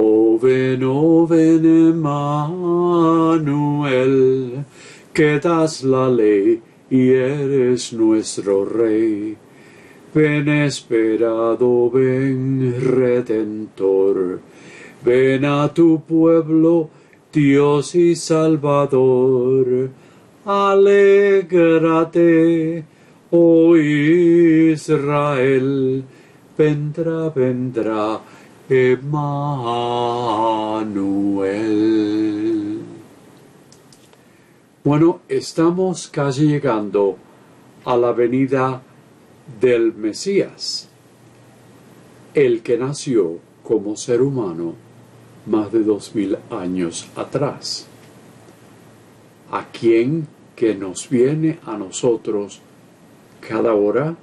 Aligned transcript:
Oh 0.00 0.38
ven, 0.38 0.84
oh 0.84 1.26
ven, 1.26 1.64
Emmanuel, 1.66 2.54
que 5.12 5.40
das 5.40 5.82
la 5.82 6.08
ley 6.08 6.62
y 6.88 7.10
eres 7.10 7.92
nuestro 7.92 8.64
rey. 8.64 9.36
Ven 10.14 10.48
esperado, 10.48 11.90
ven 11.90 12.76
redentor, 12.80 14.38
ven 15.04 15.44
a 15.44 15.74
tu 15.74 16.00
pueblo, 16.06 16.90
Dios 17.32 17.96
y 17.96 18.14
Salvador. 18.14 19.90
Alégrate, 20.44 21.64
oh 23.32 23.76
Israel, 23.76 24.84
vendrá, 26.56 27.30
vendrá 27.30 28.20
Emmanuel. 28.70 29.08
Bueno, 34.84 35.20
estamos 35.26 36.08
casi 36.08 36.48
llegando 36.48 37.16
a 37.86 37.96
la 37.96 38.12
venida 38.12 38.82
del 39.58 39.94
Mesías, 39.94 40.86
el 42.34 42.60
que 42.62 42.76
nació 42.76 43.38
como 43.62 43.96
ser 43.96 44.20
humano 44.20 44.74
más 45.46 45.72
de 45.72 45.82
dos 45.82 46.14
mil 46.14 46.36
años 46.50 47.08
atrás, 47.16 47.86
a 49.50 49.64
quien 49.64 50.28
que 50.54 50.74
nos 50.74 51.08
viene 51.08 51.58
a 51.64 51.78
nosotros 51.78 52.60
cada 53.40 53.72
hora 53.72 54.14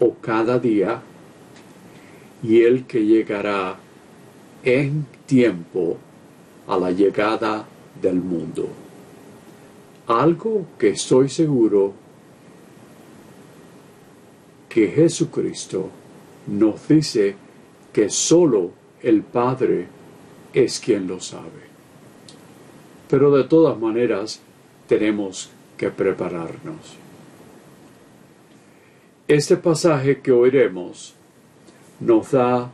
o 0.00 0.14
cada 0.14 0.58
día 0.58 1.02
y 2.42 2.62
el 2.62 2.86
que 2.86 3.04
llegará 3.04 3.76
en 4.62 5.06
tiempo 5.26 5.96
a 6.66 6.76
la 6.78 6.90
llegada 6.90 7.66
del 8.00 8.16
mundo. 8.16 8.68
Algo 10.06 10.66
que 10.78 10.90
estoy 10.90 11.28
seguro 11.28 11.92
que 14.68 14.88
Jesucristo 14.88 15.90
nos 16.46 16.86
dice 16.88 17.34
que 17.92 18.08
sólo 18.08 18.70
el 19.02 19.22
Padre 19.22 19.88
es 20.52 20.78
quien 20.80 21.06
lo 21.06 21.20
sabe. 21.20 21.68
Pero 23.08 23.30
de 23.30 23.44
todas 23.44 23.78
maneras 23.78 24.40
tenemos 24.86 25.50
que 25.76 25.90
prepararnos. 25.90 26.96
Este 29.26 29.56
pasaje 29.56 30.20
que 30.20 30.32
oiremos 30.32 31.14
nos 32.00 32.32
da 32.32 32.70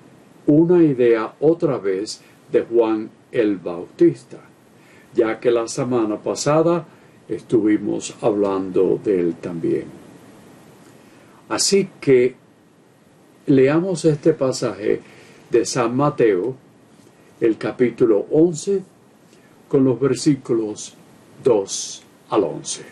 una 0.47 0.83
idea 0.83 1.35
otra 1.41 1.79
vez 1.79 2.21
de 2.51 2.63
Juan 2.63 3.11
el 3.33 3.57
Bautista, 3.57 4.39
ya 5.15 5.41
que 5.41 5.51
la 5.51 5.67
semana 5.67 6.19
pasada 6.19 6.87
estuvimos 7.29 8.15
hablando 8.21 9.01
de 9.03 9.21
él 9.21 9.35
también. 9.41 9.85
Así 11.49 11.89
que 12.01 12.35
leamos 13.47 14.05
este 14.05 14.33
pasaje 14.33 15.01
de 15.51 15.65
San 15.65 15.97
Mateo, 15.97 16.55
el 17.41 17.59
capítulo 17.59 18.27
11, 18.31 18.83
con 19.69 19.85
los 19.85 19.99
versículos 19.99 20.95
2 21.43 22.03
al 22.31 22.45
11. 22.45 22.83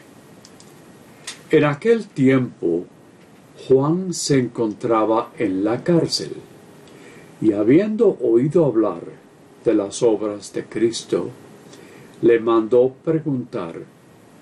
En 1.51 1.65
aquel 1.65 2.07
tiempo 2.07 2.87
Juan 3.69 4.13
se 4.13 4.39
encontraba 4.39 5.33
en 5.39 5.63
la 5.63 5.85
cárcel 5.85 6.33
y 7.41 7.53
habiendo 7.53 8.19
oído 8.21 8.65
hablar 8.65 9.03
de 9.65 9.75
las 9.75 10.03
obras 10.03 10.53
de 10.53 10.65
Cristo, 10.65 11.31
le 12.23 12.41
mandó 12.41 12.93
preguntar 13.05 13.75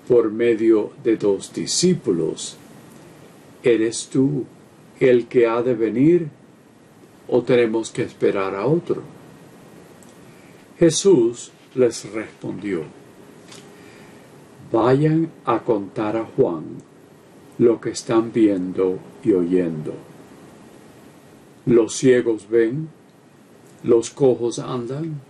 por 0.07 0.31
medio 0.31 0.91
de 1.03 1.17
dos 1.17 1.53
discípulos, 1.53 2.57
¿eres 3.63 4.07
tú 4.07 4.45
el 4.99 5.27
que 5.27 5.45
ha 5.45 5.61
de 5.61 5.75
venir 5.75 6.27
o 7.27 7.43
tenemos 7.43 7.91
que 7.91 8.03
esperar 8.03 8.55
a 8.55 8.65
otro? 8.65 9.03
Jesús 10.79 11.51
les 11.75 12.11
respondió, 12.11 12.83
vayan 14.71 15.29
a 15.45 15.59
contar 15.59 16.17
a 16.17 16.25
Juan 16.25 16.90
lo 17.57 17.79
que 17.79 17.91
están 17.91 18.31
viendo 18.31 18.99
y 19.23 19.33
oyendo. 19.33 19.93
Los 21.65 21.95
ciegos 21.95 22.49
ven, 22.49 22.89
los 23.83 24.09
cojos 24.09 24.59
andan, 24.59 25.21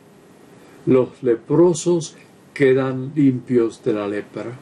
los 0.85 1.21
leprosos 1.21 2.15
quedan 2.53 3.11
limpios 3.15 3.83
de 3.83 3.93
la 3.93 4.07
lepra, 4.07 4.57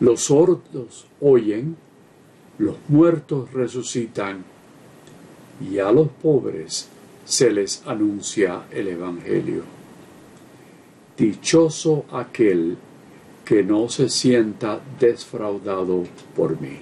los 0.00 0.20
sordos 0.20 1.06
oyen, 1.20 1.76
los 2.58 2.76
muertos 2.88 3.52
resucitan, 3.52 4.44
y 5.60 5.78
a 5.78 5.90
los 5.90 6.08
pobres 6.08 6.88
se 7.24 7.50
les 7.50 7.82
anuncia 7.86 8.64
el 8.70 8.88
Evangelio. 8.88 9.62
Dichoso 11.16 12.04
aquel 12.12 12.78
que 13.48 13.62
no 13.62 13.88
se 13.88 14.10
sienta 14.10 14.78
desfraudado 15.00 16.04
por 16.36 16.60
mí. 16.60 16.80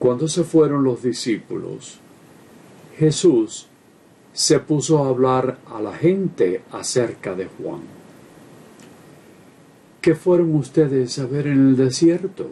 Cuando 0.00 0.26
se 0.26 0.42
fueron 0.42 0.82
los 0.82 1.00
discípulos, 1.00 2.00
Jesús 2.96 3.68
se 4.32 4.58
puso 4.58 5.04
a 5.04 5.10
hablar 5.10 5.58
a 5.72 5.80
la 5.80 5.92
gente 5.92 6.62
acerca 6.72 7.36
de 7.36 7.46
Juan. 7.46 7.82
¿Qué 10.00 10.16
fueron 10.16 10.56
ustedes 10.56 11.20
a 11.20 11.26
ver 11.26 11.46
en 11.46 11.68
el 11.68 11.76
desierto? 11.76 12.50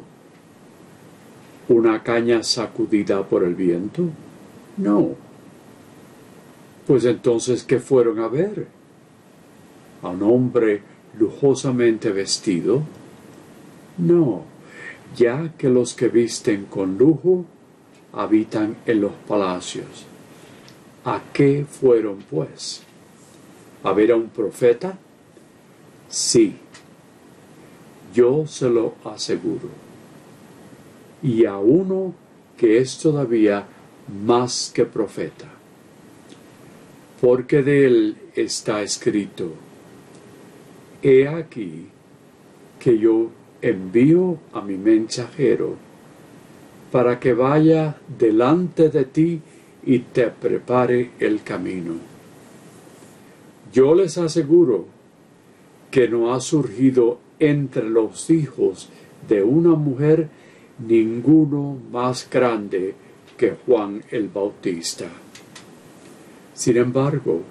¿Una 1.69 2.05
caña 2.05 2.45
sacudida 2.45 3.25
por 3.25 3.43
el 3.43 3.57
viento? 3.57 4.05
No. 4.77 5.17
Pues 6.87 7.05
entonces, 7.05 7.65
¿qué 7.65 7.81
fueron 7.81 8.21
a 8.21 8.29
ver? 8.29 8.69
¿A 10.03 10.11
un 10.11 10.23
hombre 10.23 10.94
lujosamente 11.19 12.11
vestido? 12.11 12.83
No, 13.99 14.43
ya 15.17 15.53
que 15.57 15.69
los 15.69 15.95
que 15.95 16.09
visten 16.09 16.67
con 16.67 16.99
lujo 16.99 17.45
habitan 18.13 18.77
en 18.87 19.01
los 19.01 19.13
palacios. 19.27 20.07
¿A 21.05 21.21
qué 21.33 21.67
fueron 21.69 22.19
pues? 22.31 22.83
¿A 23.83 23.93
ver 23.93 24.13
a 24.13 24.17
un 24.17 24.29
profeta? 24.29 24.99
Sí, 26.09 26.57
yo 28.15 28.47
se 28.47 28.71
lo 28.71 28.95
aseguro. 29.05 29.69
Y 31.23 31.45
a 31.45 31.59
uno 31.59 32.15
que 32.57 32.79
es 32.79 32.99
todavía 32.99 33.67
más 34.25 34.71
que 34.75 34.85
profeta. 34.85 35.47
Porque 37.21 37.63
de 37.63 37.87
él 37.87 38.17
está 38.35 38.83
escrito, 38.83 39.53
He 41.07 41.29
aquí 41.29 41.87
que 42.79 42.99
yo 42.99 43.29
envío 43.61 44.39
a 44.55 44.63
mi 44.63 44.79
mensajero 44.79 45.77
para 46.91 47.21
que 47.21 47.35
vaya 47.35 47.99
delante 48.19 48.89
de 48.89 49.05
ti 49.05 49.43
y 49.85 49.99
te 49.99 50.29
prepare 50.29 51.11
el 51.19 51.43
camino. 51.43 51.97
Yo 53.71 53.95
les 53.95 54.17
aseguro 54.17 54.87
que 55.91 56.09
no 56.09 56.33
ha 56.33 56.41
surgido 56.41 57.19
entre 57.39 57.91
los 57.91 58.31
hijos 58.31 58.89
de 59.29 59.43
una 59.43 59.75
mujer 59.75 60.31
ninguno 60.79 61.77
más 61.93 62.31
grande 62.31 62.95
que 63.37 63.57
Juan 63.67 64.03
el 64.11 64.29
Bautista. 64.29 65.09
Sin 66.55 66.79
embargo, 66.79 67.43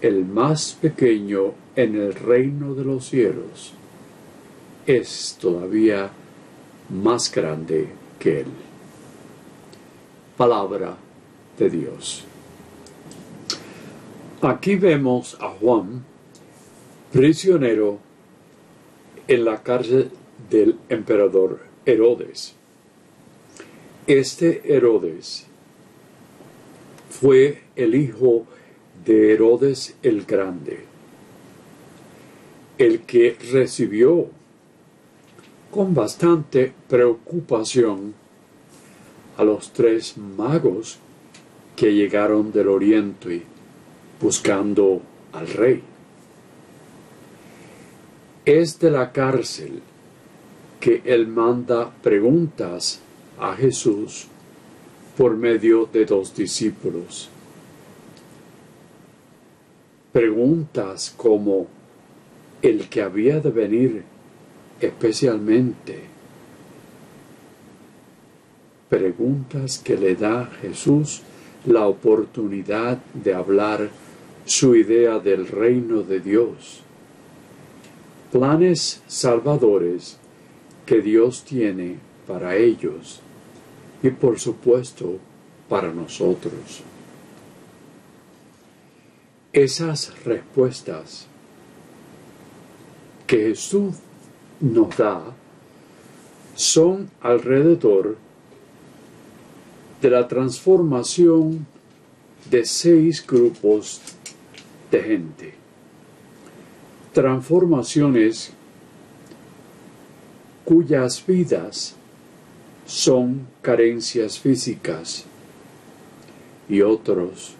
el 0.00 0.24
más 0.24 0.76
pequeño 0.80 1.52
en 1.82 1.94
el 1.94 2.14
reino 2.14 2.74
de 2.74 2.84
los 2.84 3.06
cielos 3.06 3.72
es 4.86 5.38
todavía 5.40 6.10
más 6.90 7.32
grande 7.32 7.88
que 8.18 8.40
él. 8.40 8.46
Palabra 10.36 10.96
de 11.58 11.70
Dios. 11.70 12.24
Aquí 14.42 14.76
vemos 14.76 15.36
a 15.40 15.48
Juan 15.48 16.04
prisionero 17.12 17.98
en 19.26 19.44
la 19.44 19.62
cárcel 19.62 20.10
del 20.50 20.78
emperador 20.88 21.60
Herodes. 21.86 22.54
Este 24.06 24.74
Herodes 24.74 25.46
fue 27.08 27.62
el 27.76 27.94
hijo 27.94 28.46
de 29.04 29.32
Herodes 29.32 29.96
el 30.02 30.24
Grande, 30.24 30.89
el 32.80 33.00
que 33.00 33.36
recibió 33.52 34.28
con 35.70 35.92
bastante 35.92 36.72
preocupación 36.88 38.14
a 39.36 39.44
los 39.44 39.70
tres 39.74 40.16
magos 40.16 40.98
que 41.76 41.92
llegaron 41.92 42.50
del 42.52 42.68
oriente 42.68 43.42
buscando 44.18 45.02
al 45.34 45.48
rey. 45.48 45.82
Es 48.46 48.80
de 48.80 48.90
la 48.90 49.12
cárcel 49.12 49.82
que 50.80 51.02
él 51.04 51.26
manda 51.28 51.90
preguntas 51.90 53.00
a 53.38 53.56
Jesús 53.56 54.26
por 55.18 55.36
medio 55.36 55.84
de 55.84 56.06
dos 56.06 56.34
discípulos. 56.34 57.28
Preguntas 60.12 61.12
como 61.14 61.79
el 62.62 62.88
que 62.88 63.02
había 63.02 63.40
de 63.40 63.50
venir 63.50 64.02
especialmente. 64.80 66.00
Preguntas 68.88 69.78
que 69.78 69.96
le 69.96 70.16
da 70.16 70.46
Jesús 70.60 71.22
la 71.66 71.86
oportunidad 71.86 72.98
de 73.14 73.34
hablar 73.34 73.90
su 74.44 74.74
idea 74.74 75.18
del 75.18 75.46
reino 75.46 76.02
de 76.02 76.20
Dios. 76.20 76.80
Planes 78.32 79.02
salvadores 79.06 80.18
que 80.86 81.00
Dios 81.00 81.44
tiene 81.44 81.98
para 82.26 82.56
ellos 82.56 83.20
y 84.02 84.10
por 84.10 84.40
supuesto 84.40 85.18
para 85.68 85.92
nosotros. 85.92 86.82
Esas 89.52 90.24
respuestas 90.24 91.26
que 93.30 93.46
Jesús 93.46 93.94
nos 94.60 94.96
da 94.96 95.22
son 96.56 97.08
alrededor 97.20 98.16
de 100.02 100.10
la 100.10 100.26
transformación 100.26 101.64
de 102.50 102.64
seis 102.64 103.24
grupos 103.24 104.00
de 104.90 105.00
gente. 105.00 105.54
Transformaciones 107.12 108.50
cuyas 110.64 111.24
vidas 111.24 111.94
son 112.84 113.46
carencias 113.62 114.40
físicas 114.40 115.24
y 116.68 116.80
otros 116.80 117.54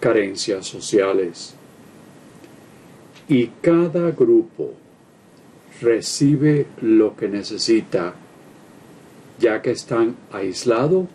carencias 0.00 0.66
sociales. 0.66 1.54
Y 3.26 3.46
cada 3.62 4.10
grupo 4.10 4.74
recibe 5.80 6.66
lo 6.80 7.16
que 7.16 7.28
necesita, 7.28 8.14
ya 9.38 9.62
que 9.62 9.70
están 9.70 10.16
aislados 10.32 11.06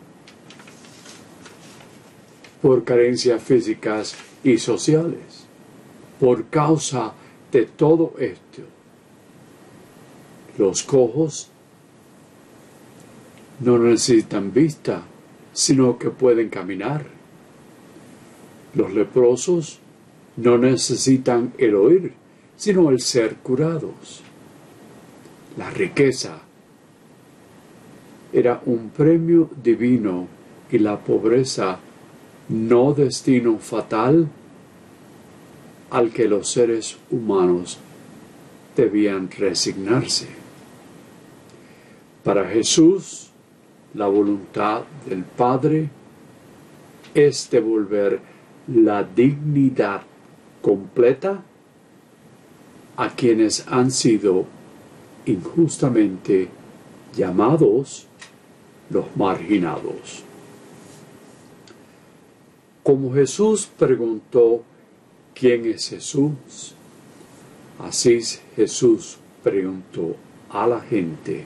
por 2.61 2.83
carencias 2.83 3.43
físicas 3.43 4.15
y 4.43 4.57
sociales. 4.57 5.45
Por 6.19 6.45
causa 6.45 7.13
de 7.51 7.65
todo 7.65 8.13
esto, 8.17 8.61
los 10.57 10.83
cojos 10.83 11.49
no 13.59 13.77
necesitan 13.77 14.53
vista, 14.53 15.03
sino 15.51 15.97
que 15.97 16.09
pueden 16.09 16.49
caminar. 16.49 17.05
Los 18.75 18.93
leprosos 18.93 19.79
no 20.37 20.57
necesitan 20.57 21.53
el 21.57 21.75
oír, 21.75 22.13
sino 22.55 22.89
el 22.89 23.01
ser 23.01 23.35
curados. 23.35 24.23
La 25.57 25.69
riqueza 25.69 26.39
era 28.31 28.61
un 28.65 28.89
premio 28.89 29.49
divino 29.61 30.27
y 30.71 30.79
la 30.79 30.97
pobreza 30.97 31.77
no 32.49 32.93
destino 32.93 33.59
fatal 33.59 34.27
al 35.91 36.09
que 36.09 36.27
los 36.27 36.49
seres 36.49 36.97
humanos 37.11 37.77
debían 38.75 39.29
resignarse. 39.29 40.27
Para 42.23 42.49
Jesús, 42.49 43.29
la 43.93 44.07
voluntad 44.07 44.81
del 45.07 45.23
Padre 45.23 45.89
es 47.13 47.47
devolver 47.51 48.19
la 48.67 49.03
dignidad 49.03 50.01
completa 50.63 51.43
a 52.97 53.09
quienes 53.09 53.67
han 53.67 53.91
sido 53.91 54.47
injustamente 55.25 56.49
llamados 57.15 58.07
los 58.89 59.05
marginados. 59.15 60.23
Como 62.83 63.13
Jesús 63.13 63.69
preguntó, 63.77 64.63
¿quién 65.33 65.65
es 65.65 65.89
Jesús? 65.89 66.75
Así 67.79 68.19
Jesús 68.55 69.17
preguntó 69.41 70.15
a 70.49 70.67
la 70.67 70.81
gente, 70.81 71.45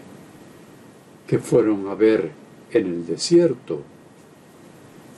que 1.26 1.40
fueron 1.40 1.88
a 1.90 1.94
ver 1.94 2.32
en 2.72 2.86
el 2.86 3.06
desierto 3.06 3.82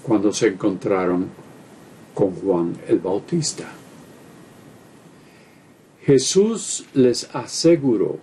cuando 0.03 0.33
se 0.33 0.47
encontraron 0.47 1.27
con 2.13 2.33
Juan 2.35 2.75
el 2.88 3.00
Bautista. 3.00 3.69
Jesús 6.03 6.85
les 6.94 7.33
aseguró 7.35 8.17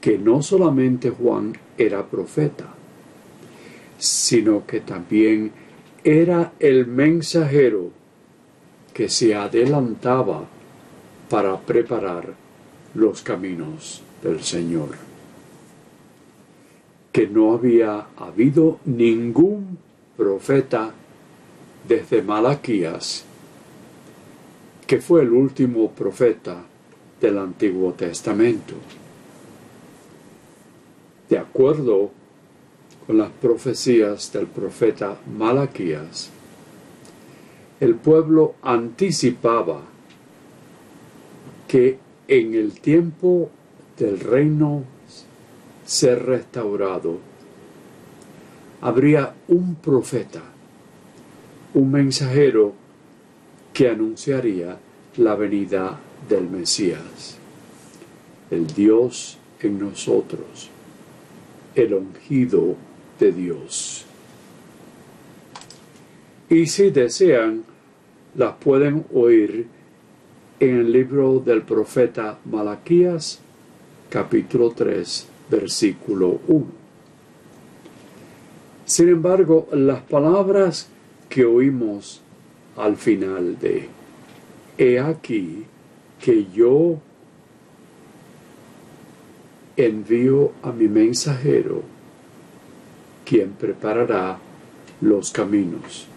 que 0.00 0.18
no 0.18 0.42
solamente 0.42 1.10
Juan 1.10 1.56
era 1.76 2.06
profeta, 2.06 2.74
sino 3.98 4.66
que 4.66 4.80
también 4.80 5.52
era 6.04 6.52
el 6.60 6.86
mensajero 6.86 7.90
que 8.94 9.08
se 9.08 9.34
adelantaba 9.34 10.44
para 11.28 11.58
preparar 11.60 12.34
los 12.94 13.22
caminos 13.22 14.02
del 14.22 14.42
Señor. 14.42 14.90
Que 17.12 17.26
no 17.26 17.52
había 17.52 18.06
habido 18.16 18.78
ningún 18.84 19.78
profeta 20.16 20.92
desde 21.86 22.22
Malaquías, 22.22 23.24
que 24.86 25.00
fue 25.00 25.22
el 25.22 25.32
último 25.32 25.90
profeta 25.90 26.62
del 27.20 27.38
Antiguo 27.38 27.92
Testamento. 27.92 28.74
De 31.28 31.38
acuerdo 31.38 32.10
con 33.06 33.18
las 33.18 33.30
profecías 33.30 34.32
del 34.32 34.46
profeta 34.46 35.18
Malaquías, 35.36 36.30
el 37.80 37.94
pueblo 37.94 38.54
anticipaba 38.62 39.82
que 41.66 41.98
en 42.26 42.54
el 42.54 42.80
tiempo 42.80 43.50
del 43.98 44.20
reino 44.20 44.84
ser 45.84 46.26
restaurado, 46.26 47.18
habría 48.82 49.34
un 49.48 49.74
profeta, 49.76 50.42
un 51.72 51.90
mensajero 51.90 52.74
que 53.72 53.88
anunciaría 53.88 54.78
la 55.16 55.34
venida 55.34 55.98
del 56.28 56.48
Mesías, 56.50 57.38
el 58.50 58.66
Dios 58.66 59.38
en 59.60 59.78
nosotros, 59.78 60.70
el 61.78 61.94
ungido 61.94 62.76
de 63.18 63.32
Dios. 63.32 64.04
Y 66.48 66.66
si 66.66 66.90
desean, 66.90 67.64
las 68.34 68.54
pueden 68.56 69.04
oír 69.14 69.66
en 70.60 70.78
el 70.78 70.92
libro 70.92 71.38
del 71.38 71.62
profeta 71.62 72.38
Malaquías, 72.44 73.40
capítulo 74.10 74.70
3, 74.70 75.28
versículo 75.50 76.40
1. 76.48 76.66
Sin 78.84 79.08
embargo, 79.10 79.68
las 79.72 80.02
palabras 80.02 80.88
que 81.28 81.44
oímos 81.44 82.22
al 82.76 82.96
final 82.96 83.58
de 83.58 83.88
He 84.78 84.98
aquí 84.98 85.64
que 86.20 86.46
yo 86.54 86.98
envío 89.78 90.52
a 90.62 90.72
mi 90.72 90.88
mensajero, 90.88 91.82
quien 93.24 93.52
preparará 93.52 94.38
los 95.00 95.30
caminos, 95.30 96.08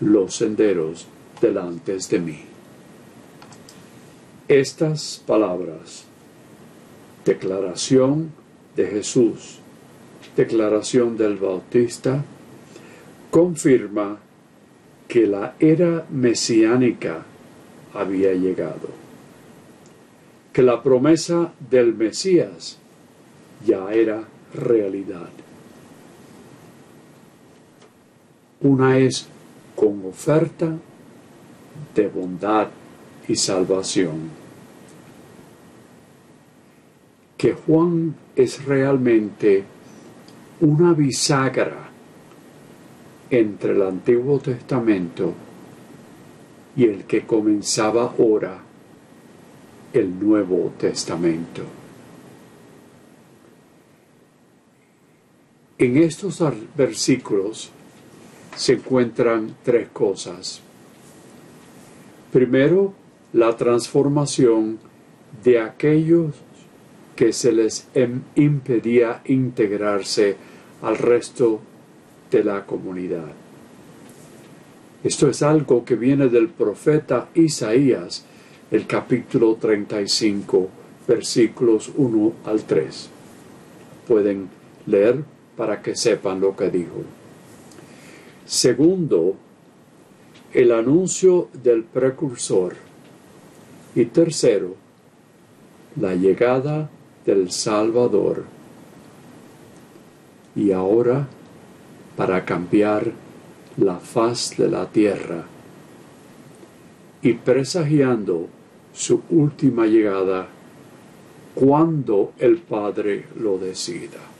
los 0.00 0.34
senderos 0.34 1.06
delante 1.40 1.96
de 1.96 2.18
mí. 2.18 2.40
Estas 4.48 5.22
palabras, 5.24 6.04
declaración 7.24 8.32
de 8.74 8.88
Jesús, 8.88 9.60
declaración 10.36 11.16
del 11.16 11.36
Bautista, 11.36 12.24
confirma 13.30 14.18
que 15.06 15.28
la 15.28 15.54
era 15.60 16.04
mesiánica 16.10 17.24
había 17.94 18.32
llegado, 18.32 18.88
que 20.52 20.62
la 20.62 20.82
promesa 20.82 21.52
del 21.70 21.94
Mesías 21.94 22.78
ya 23.64 23.92
era 23.92 24.24
realidad. 24.54 25.28
Una 28.60 28.98
es 28.98 29.26
con 29.74 30.06
oferta 30.06 30.72
de 31.94 32.08
bondad 32.08 32.68
y 33.28 33.36
salvación. 33.36 34.30
Que 37.36 37.52
Juan 37.52 38.14
es 38.36 38.64
realmente 38.64 39.64
una 40.60 40.92
bisagra 40.94 41.90
entre 43.30 43.72
el 43.72 43.82
Antiguo 43.82 44.38
Testamento 44.38 45.34
y 46.76 46.84
el 46.84 47.04
que 47.04 47.26
comenzaba 47.26 48.14
ahora 48.18 48.58
el 49.92 50.18
Nuevo 50.18 50.72
Testamento. 50.78 51.83
En 55.76 55.96
estos 55.96 56.40
versículos 56.76 57.70
se 58.54 58.74
encuentran 58.74 59.56
tres 59.64 59.88
cosas. 59.88 60.60
Primero, 62.32 62.92
la 63.32 63.56
transformación 63.56 64.78
de 65.42 65.58
aquellos 65.58 66.36
que 67.16 67.32
se 67.32 67.50
les 67.50 67.88
em, 67.94 68.22
impedía 68.36 69.22
integrarse 69.24 70.36
al 70.82 70.96
resto 70.96 71.60
de 72.30 72.44
la 72.44 72.64
comunidad. 72.66 73.32
Esto 75.02 75.28
es 75.28 75.42
algo 75.42 75.84
que 75.84 75.96
viene 75.96 76.28
del 76.28 76.48
profeta 76.48 77.30
Isaías, 77.34 78.24
el 78.70 78.86
capítulo 78.86 79.56
35, 79.56 80.68
versículos 81.08 81.90
1 81.96 82.32
al 82.44 82.62
3. 82.62 83.10
Pueden 84.06 84.48
leer 84.86 85.33
para 85.56 85.82
que 85.82 85.94
sepan 85.94 86.40
lo 86.40 86.56
que 86.56 86.70
dijo. 86.70 87.02
Segundo, 88.44 89.36
el 90.52 90.72
anuncio 90.72 91.48
del 91.62 91.84
precursor. 91.84 92.74
Y 93.94 94.06
tercero, 94.06 94.74
la 96.00 96.14
llegada 96.14 96.90
del 97.24 97.50
Salvador. 97.50 98.44
Y 100.56 100.72
ahora, 100.72 101.28
para 102.16 102.44
cambiar 102.44 103.12
la 103.76 103.98
faz 103.98 104.56
de 104.56 104.68
la 104.68 104.86
tierra 104.86 105.44
y 107.22 107.32
presagiando 107.34 108.48
su 108.92 109.22
última 109.30 109.86
llegada 109.86 110.46
cuando 111.54 112.32
el 112.38 112.58
Padre 112.58 113.26
lo 113.40 113.58
decida. 113.58 114.33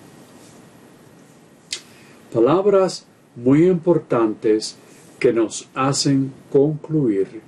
Palabras 2.34 3.06
muy 3.36 3.68
importantes 3.68 4.76
que 5.20 5.32
nos 5.32 5.68
hacen 5.72 6.32
concluir 6.50 7.40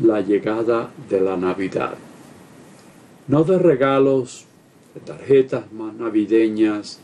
la 0.00 0.20
llegada 0.20 0.92
de 1.10 1.20
la 1.20 1.36
Navidad. 1.36 1.96
No 3.26 3.42
de 3.42 3.58
regalos, 3.58 4.46
de 4.94 5.00
tarjetas 5.00 5.72
más 5.72 5.94
navideñas, 5.94 7.00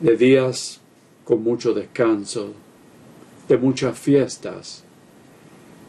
de 0.00 0.16
días 0.16 0.80
con 1.26 1.42
mucho 1.42 1.74
descanso, 1.74 2.54
de 3.48 3.58
muchas 3.58 3.98
fiestas 3.98 4.82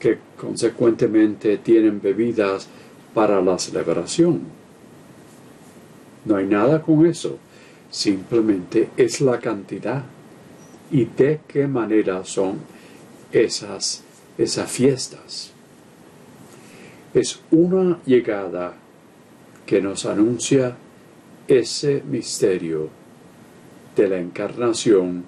que 0.02 0.18
consecuentemente 0.36 1.60
tienen 1.60 2.02
bebidas 2.02 2.68
para 3.14 3.42
la 3.42 3.58
celebración. 3.58 4.42
No 6.26 6.36
hay 6.36 6.46
nada 6.46 6.82
con 6.82 7.06
eso, 7.06 7.40
simplemente 7.90 8.90
es 8.98 9.22
la 9.22 9.40
cantidad 9.40 10.04
y 10.92 11.06
de 11.06 11.42
qué 11.48 11.68
manera 11.68 12.24
son 12.26 12.60
esas, 13.32 14.04
esas 14.38 14.72
fiestas. 14.72 15.52
Es 17.14 17.42
una 17.52 18.00
llegada 18.06 18.74
que 19.66 19.82
nos 19.82 20.06
anuncia 20.06 20.76
ese 21.48 22.04
misterio 22.08 22.90
de 23.96 24.08
la 24.08 24.20
encarnación 24.20 25.24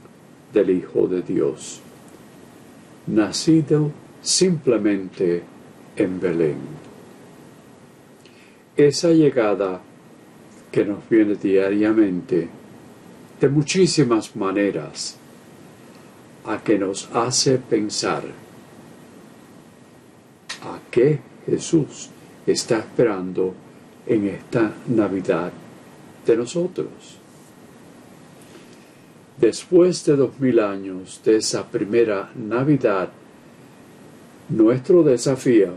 del 0.53 0.69
Hijo 0.69 1.07
de 1.07 1.21
Dios, 1.21 1.81
nacido 3.07 3.91
simplemente 4.21 5.43
en 5.95 6.19
Belén. 6.19 6.57
Esa 8.77 9.09
llegada 9.09 9.81
que 10.71 10.85
nos 10.85 11.07
viene 11.09 11.35
diariamente 11.35 12.47
de 13.39 13.49
muchísimas 13.49 14.35
maneras 14.35 15.17
a 16.45 16.57
que 16.63 16.77
nos 16.77 17.09
hace 17.13 17.57
pensar 17.57 18.23
a 20.63 20.79
qué 20.89 21.19
Jesús 21.45 22.09
está 22.45 22.79
esperando 22.79 23.53
en 24.05 24.27
esta 24.27 24.73
Navidad 24.87 25.51
de 26.25 26.37
nosotros. 26.37 27.17
Después 29.39 30.05
de 30.05 30.15
dos 30.15 30.39
mil 30.39 30.59
años 30.59 31.19
de 31.25 31.37
esa 31.37 31.67
primera 31.67 32.29
Navidad, 32.35 33.09
nuestro 34.49 35.01
desafío 35.01 35.73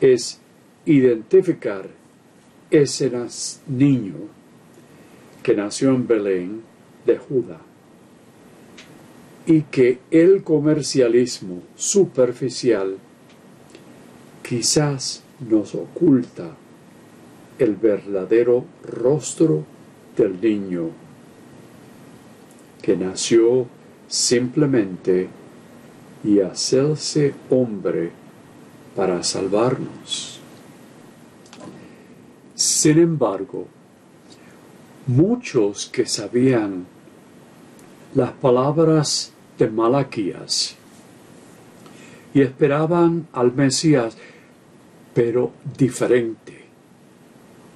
es 0.00 0.40
identificar 0.86 1.99
ese 2.70 3.10
niño 3.66 4.14
que 5.42 5.54
nació 5.54 5.90
en 5.90 6.06
Belén 6.06 6.62
de 7.06 7.18
Judá 7.18 7.60
y 9.46 9.62
que 9.62 9.98
el 10.10 10.42
comercialismo 10.42 11.62
superficial 11.74 12.96
quizás 14.42 15.22
nos 15.40 15.74
oculta 15.74 16.56
el 17.58 17.76
verdadero 17.76 18.64
rostro 18.84 19.64
del 20.16 20.40
niño 20.40 20.90
que 22.82 22.96
nació 22.96 23.66
simplemente 24.08 25.28
y 26.24 26.40
hacerse 26.40 27.34
hombre 27.48 28.10
para 28.94 29.22
salvarnos. 29.22 30.39
Sin 32.60 32.98
embargo, 32.98 33.66
muchos 35.06 35.86
que 35.86 36.04
sabían 36.04 36.84
las 38.14 38.32
palabras 38.32 39.32
de 39.58 39.70
Malaquías 39.70 40.76
y 42.34 42.42
esperaban 42.42 43.28
al 43.32 43.54
Mesías, 43.54 44.14
pero 45.14 45.52
diferente, 45.78 46.66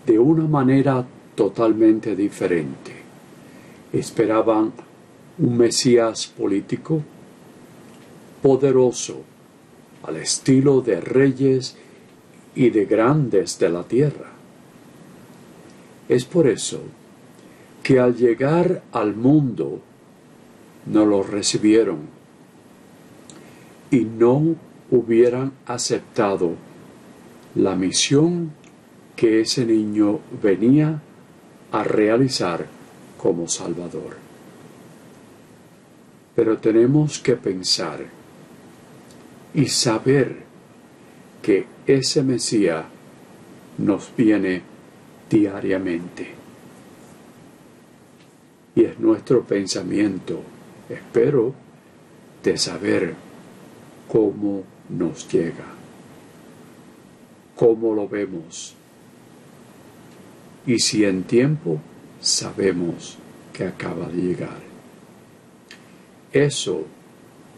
de 0.05 0.19
una 0.19 0.47
manera 0.47 1.03
totalmente 1.35 2.15
diferente. 2.15 2.93
Esperaban 3.91 4.71
un 5.39 5.57
Mesías 5.57 6.27
político, 6.27 7.01
poderoso, 8.43 9.23
al 10.03 10.19
estilo 10.19 10.83
de 10.83 11.01
reyes 11.01 11.75
y 12.55 12.69
de 12.69 12.85
grandes 12.85 13.59
de 13.59 13.71
la 13.71 13.83
tierra. 13.85 14.34
Es 16.09 16.25
por 16.25 16.47
eso 16.47 16.81
que 17.83 17.99
al 17.99 18.17
llegar 18.17 18.83
al 18.93 19.15
mundo 19.15 19.81
no 20.87 21.07
lo 21.07 21.23
recibieron 21.23 21.99
y 23.91 24.01
no 24.01 24.57
hubieran 24.91 25.53
aceptado 25.67 26.53
la 27.55 27.75
misión 27.77 28.53
que 29.17 29.41
ese 29.41 29.65
niño 29.65 30.21
venía 30.43 31.01
a 31.73 31.85
realizar 31.85 32.67
como 33.17 33.49
Salvador. 33.49 34.17
Pero 36.35 36.59
tenemos 36.59 37.19
que 37.21 37.37
pensar 37.37 38.01
y 39.55 39.67
saber 39.67 40.43
que 41.41 41.67
ese 41.87 42.23
Mesías 42.23 42.85
nos 43.79 44.11
viene 44.17 44.74
diariamente. 45.29 46.29
Y 48.77 48.85
es 48.85 48.99
nuestro 48.99 49.43
pensamiento, 49.43 50.41
espero, 50.89 51.55
de 52.43 52.59
saber 52.59 53.15
cómo 54.09 54.65
nos 54.89 55.31
llega. 55.33 55.75
cómo 57.57 57.95
lo 57.95 58.09
vemos 58.09 58.75
y 60.67 60.79
si 60.79 61.05
en 61.05 61.25
tiempo 61.25 61.81
sabemos 62.21 63.17
que 63.53 63.65
acaba 63.65 64.09
de 64.09 64.23
llegar. 64.23 64.59
Eso 66.33 66.83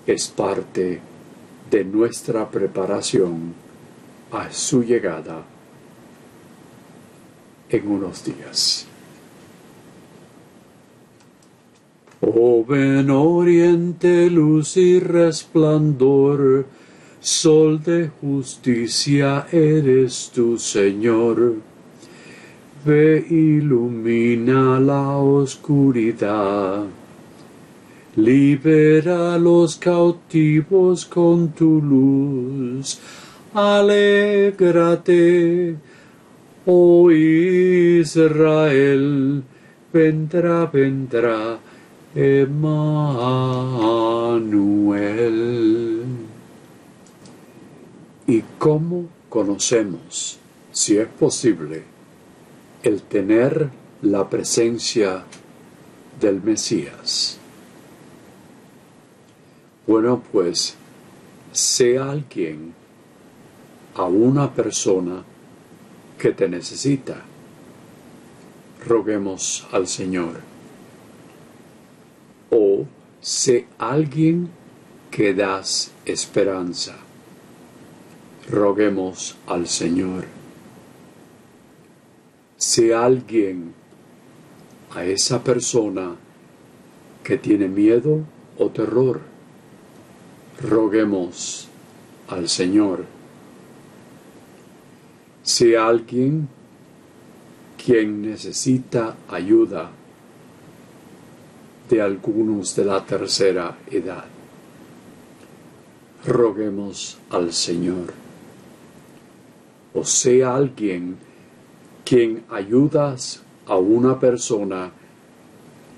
es 0.07 0.29
parte 0.29 1.01
de 1.71 1.85
nuestra 1.85 2.49
preparación 2.51 3.55
a 4.33 4.53
su 4.53 4.83
llegada 4.83 5.45
en 7.71 7.89
unos 7.89 8.25
días. 8.25 8.87
Oh 12.21 12.65
ven 12.65 13.11
oriente, 13.11 14.31
luz 14.31 14.77
y 14.77 14.99
resplandor, 14.99 16.67
sol 17.21 17.83
de 17.83 18.09
justicia 18.21 19.47
eres 19.53 20.31
tu 20.35 20.59
Señor. 20.59 21.55
Ve 22.85 23.25
ilumina 23.29 24.81
la 24.81 25.17
oscuridad, 25.19 26.85
libera 28.17 29.35
a 29.35 29.39
los 29.39 29.77
cautivos 29.77 31.05
con 31.05 31.49
tu 31.53 31.83
luz. 31.83 32.99
Alégrate, 33.53 34.37
oh 36.67 37.11
Israel, 37.13 38.33
vendrá, 39.93 40.67
vendrá 40.67 41.59
Emmanuel. 42.15 42.97
¿Y 48.27 48.43
cómo 48.59 49.09
conocemos, 49.29 50.39
si 50.73 50.97
es 50.99 51.07
posible, 51.07 51.85
el 52.83 53.03
tener 53.03 53.71
la 54.03 54.29
presencia 54.29 55.25
del 56.21 56.43
Mesías? 56.43 57.39
Bueno, 59.87 60.21
pues, 60.33 60.75
sea 61.53 62.11
alguien 62.11 62.75
a 63.95 64.03
una 64.05 64.53
persona 64.53 65.23
que 66.19 66.33
te 66.33 66.49
necesita. 66.49 67.23
Roguemos 68.87 69.67
al 69.73 69.87
Señor 69.89 70.57
o 72.51 72.87
sé 73.21 73.67
alguien 73.79 74.51
que 75.11 75.35
das 75.35 75.91
esperanza. 76.05 76.97
Roguemos 78.49 79.37
al 79.47 79.67
Señor. 79.67 80.27
Sé 82.57 82.95
alguien 82.95 83.75
a 84.95 85.05
esa 85.05 85.43
persona 85.43 86.17
que 87.25 87.37
tiene 87.37 87.69
miedo 87.69 88.21
o 88.59 88.69
terror. 88.71 89.21
Roguemos 90.63 91.69
al 92.29 92.49
Señor. 92.49 93.16
Sé 95.57 95.75
alguien 95.79 96.49
quien 97.83 98.21
necesita 98.21 99.17
ayuda 99.27 99.91
de 101.89 102.03
algunos 102.03 102.77
de 102.77 102.85
la 102.85 103.03
tercera 103.07 103.75
edad. 103.91 104.27
Roguemos 106.27 107.17
al 107.31 107.55
Señor. 107.55 108.13
O 109.95 110.05
sea 110.05 110.57
alguien 110.57 111.17
quien 112.05 112.45
ayudas 112.51 113.43
a 113.65 113.79
una 113.79 114.21
persona 114.21 114.91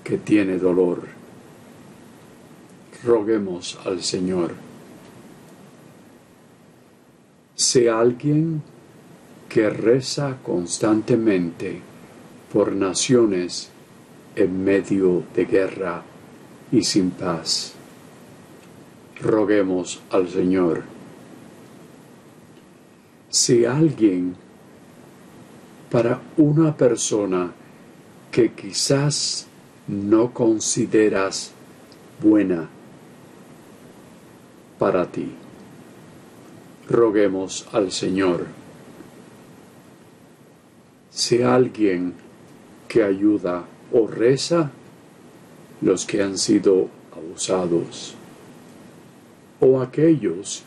que 0.05 0.19
tiene 0.19 0.57
dolor. 0.59 1.03
Roguemos 3.03 3.77
al 3.85 4.05
Señor. 4.05 4.55
Sea 7.57 7.99
alguien 7.99 8.63
que 9.59 9.71
reza 9.71 10.37
constantemente 10.45 11.81
por 12.53 12.71
naciones 12.71 13.71
en 14.37 14.63
medio 14.63 15.25
de 15.35 15.47
guerra 15.47 16.05
y 16.71 16.85
sin 16.85 17.11
paz. 17.11 17.73
Roguemos 19.21 20.01
al 20.11 20.29
Señor. 20.29 20.85
Si 23.31 23.65
alguien, 23.65 24.37
para 25.91 26.21
una 26.37 26.77
persona 26.77 27.51
que 28.31 28.53
quizás 28.53 29.49
no 29.89 30.33
consideras 30.33 31.51
buena 32.23 32.69
para 34.79 35.11
ti, 35.11 35.33
roguemos 36.89 37.67
al 37.73 37.91
Señor. 37.91 38.58
Si 41.19 41.43
alguien 41.43 42.15
que 42.87 43.03
ayuda 43.03 43.65
o 43.93 44.07
reza 44.07 44.71
los 45.81 46.07
que 46.07 46.23
han 46.23 46.39
sido 46.39 46.89
abusados 47.13 48.15
o 49.59 49.81
aquellos 49.81 50.63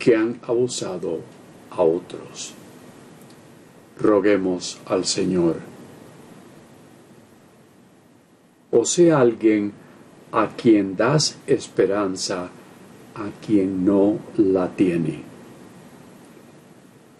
que 0.00 0.16
han 0.16 0.40
abusado 0.42 1.20
a 1.70 1.82
otros. 1.82 2.54
Roguemos 4.00 4.80
al 4.84 5.04
Señor. 5.04 5.60
O 8.72 8.84
sea 8.84 9.20
alguien 9.20 9.72
a 10.32 10.48
quien 10.56 10.96
das 10.96 11.38
esperanza 11.46 12.48
a 13.14 13.46
quien 13.46 13.84
no 13.84 14.18
la 14.36 14.74
tiene. 14.74 15.22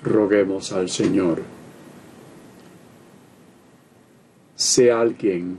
Roguemos 0.03 0.73
al 0.73 0.89
Señor 0.89 1.58
sea 4.59 5.01
alguien 5.01 5.57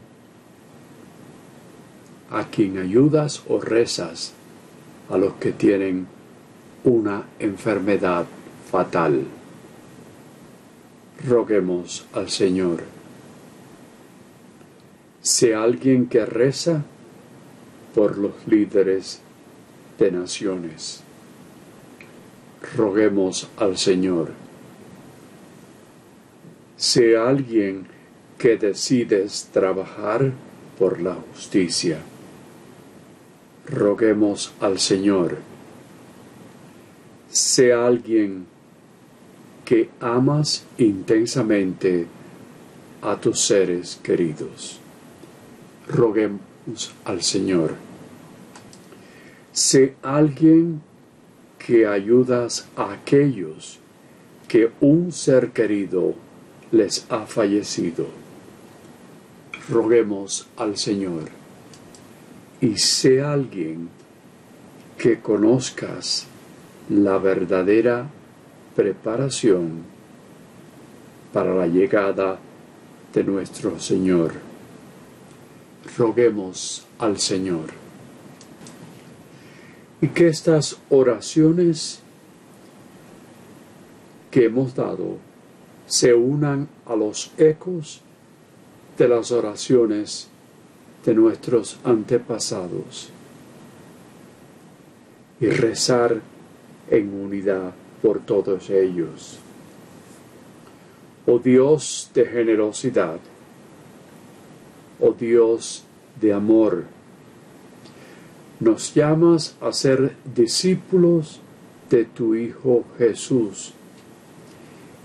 a 2.29 2.43
quien 2.47 2.77
ayudas 2.77 3.43
o 3.47 3.61
rezas 3.61 4.33
a 5.09 5.17
los 5.17 5.35
que 5.35 5.53
tienen 5.53 6.05
una 6.83 7.23
enfermedad 7.39 8.25
fatal. 8.69 9.23
Roguemos 11.25 12.07
al 12.11 12.29
Señor. 12.29 12.83
Sea 15.21 15.63
alguien 15.63 16.07
que 16.07 16.25
reza 16.25 16.83
por 17.95 18.17
los 18.17 18.33
líderes 18.47 19.21
de 19.97 20.11
naciones. 20.11 21.03
Roguemos 22.75 23.47
al 23.55 23.77
Señor. 23.77 24.33
Sea 26.75 27.29
alguien 27.29 27.98
que 28.39 28.55
decides 28.55 29.49
trabajar 29.51 30.31
por 30.79 31.01
la 31.01 31.13
justicia. 31.13 31.99
Roguemos 33.67 34.53
al 34.61 34.79
Señor. 34.79 35.37
Sea 37.29 37.85
alguien 37.85 38.47
que 39.65 39.89
amas 39.99 40.63
intensamente 40.77 42.07
a 43.01 43.17
tus 43.17 43.41
seres 43.41 43.99
queridos. 44.01 44.79
Roguemos 45.89 46.93
al 47.03 47.21
Señor. 47.21 47.75
Sé 49.51 49.95
alguien 50.01 50.81
que 51.59 51.85
ayudas 51.85 52.69
a 52.77 52.93
aquellos 52.93 53.79
que 54.47 54.71
un 54.79 55.11
ser 55.11 55.51
querido 55.51 56.15
les 56.71 57.05
ha 57.09 57.25
fallecido 57.25 58.28
roguemos 59.69 60.47
al 60.57 60.77
Señor. 60.77 61.29
Y 62.61 62.77
sea 62.77 63.33
alguien 63.33 63.89
que 64.97 65.19
conozcas 65.19 66.25
la 66.89 67.17
verdadera 67.17 68.07
preparación 68.75 69.83
para 71.31 71.53
la 71.53 71.67
llegada 71.67 72.39
de 73.13 73.23
nuestro 73.23 73.79
Señor. 73.79 74.33
Roguemos 75.97 76.85
al 76.97 77.19
Señor. 77.19 77.69
Y 80.01 80.07
que 80.07 80.27
estas 80.27 80.77
oraciones 80.89 81.99
que 84.31 84.45
hemos 84.45 84.75
dado 84.75 85.17
se 85.87 86.13
unan 86.13 86.67
a 86.85 86.95
los 86.95 87.31
ecos 87.37 88.01
de 88.99 89.07
las 89.07 89.31
oraciones 89.31 90.27
de 91.05 91.15
nuestros 91.15 91.79
antepasados 91.85 93.09
y 95.39 95.47
rezar 95.47 96.19
en 96.91 97.13
unidad 97.13 97.71
por 98.01 98.19
todos 98.19 98.69
ellos. 98.69 99.39
oh 101.25 101.39
Dios 101.39 102.11
de 102.13 102.25
generosidad, 102.25 103.19
oh 104.99 105.13
Dios 105.13 105.85
de 106.19 106.33
amor, 106.33 106.83
nos 108.59 108.93
llamas 108.93 109.55
a 109.61 109.71
ser 109.71 110.17
discípulos 110.35 111.39
de 111.89 112.03
tu 112.03 112.35
Hijo 112.35 112.83
Jesús 112.97 113.71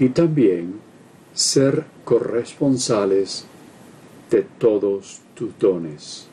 y 0.00 0.08
también 0.08 0.80
ser 1.32 1.84
corresponsales 2.04 3.46
de 4.34 4.42
todos 4.58 5.20
tus 5.36 5.56
dones. 5.60 6.26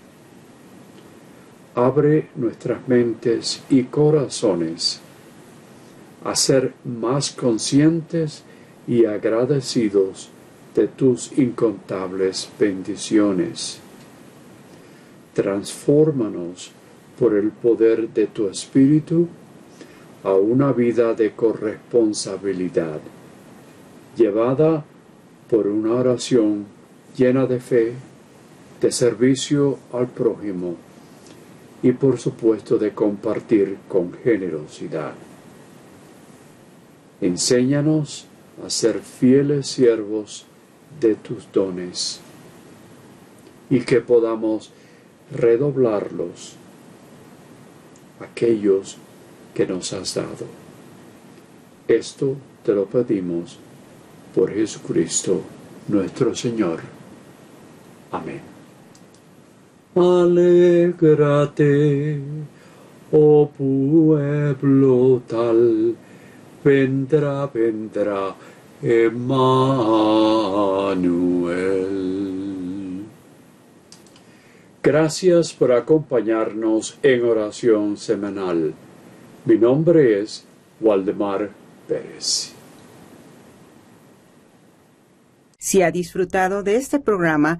Abre 1.76 2.30
nuestras 2.36 2.88
mentes 2.88 3.62
y 3.70 3.84
corazones 3.84 5.00
a 6.24 6.36
ser 6.36 6.74
más 6.84 7.30
conscientes 7.30 8.42
y 8.88 9.06
agradecidos 9.06 10.30
de 10.74 10.88
tus 10.88 11.38
incontables 11.38 12.50
bendiciones. 12.60 13.80
Transfórmanos 15.36 16.72
por 17.20 17.36
el 17.36 17.52
poder 17.52 18.10
de 18.10 18.26
tu 18.26 18.48
Espíritu 18.48 19.28
a 20.24 20.34
una 20.34 20.72
vida 20.74 21.14
de 21.14 21.34
corresponsabilidad, 21.34 23.00
llevada 24.18 24.84
por 25.48 25.68
una 25.68 25.94
oración 25.94 26.81
llena 27.15 27.45
de 27.45 27.60
fe, 27.60 27.93
de 28.80 28.91
servicio 28.91 29.78
al 29.93 30.08
prójimo 30.08 30.76
y 31.84 31.91
por 31.91 32.19
supuesto 32.19 32.78
de 32.78 32.93
compartir 32.93 33.78
con 33.88 34.13
generosidad. 34.13 35.13
Enséñanos 37.21 38.26
a 38.65 38.69
ser 38.69 39.00
fieles 39.00 39.67
siervos 39.67 40.45
de 41.00 41.15
tus 41.15 41.52
dones 41.52 42.19
y 43.69 43.82
que 43.82 44.02
podamos 44.02 44.71
redoblarlos 45.32 46.56
aquellos 48.19 48.97
que 49.54 49.65
nos 49.65 49.93
has 49.93 50.13
dado. 50.15 50.45
Esto 51.88 52.36
te 52.63 52.74
lo 52.74 52.86
pedimos 52.86 53.58
por 54.36 54.54
Jesucristo 54.54 55.41
nuestro 55.88 56.36
Señor. 56.36 57.01
Amén. 58.12 58.41
Alégrate, 59.95 61.41
oh 63.12 63.50
pueblo 63.58 65.21
tal, 65.28 65.95
vendrá, 66.63 67.47
vendrá 67.47 68.36
Emmanuel. 68.82 69.41
Gracias 74.84 75.54
por 75.54 75.71
acompañarnos 75.71 76.97
en 77.04 77.24
oración 77.24 77.97
semanal. 77.97 78.74
Mi 79.45 79.58
nombre 79.58 80.21
es 80.21 80.45
Waldemar 80.80 81.52
Pérez. 81.88 82.54
Si 85.58 85.82
ha 85.84 85.91
disfrutado 85.91 86.63
de 86.63 86.78
este 86.78 87.00
programa, 87.00 87.60